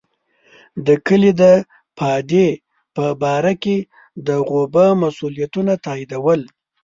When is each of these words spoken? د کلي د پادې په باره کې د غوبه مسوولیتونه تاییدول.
د 0.85 0.87
کلي 1.07 1.31
د 1.41 1.43
پادې 1.97 2.47
په 2.95 3.05
باره 3.21 3.53
کې 3.63 3.77
د 4.27 4.29
غوبه 4.49 4.85
مسوولیتونه 5.01 5.73
تاییدول. 5.85 6.41